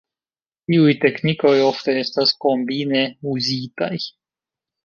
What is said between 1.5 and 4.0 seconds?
ofte estas kombine uzitaj.